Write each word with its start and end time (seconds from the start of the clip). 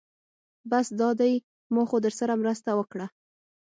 بس 0.69 0.87
دا 0.99 1.09
دی 1.19 1.33
ما 1.73 1.81
خو 1.89 1.97
درسره 2.05 2.33
مرسته 2.41 2.71
وکړه. 2.75 3.07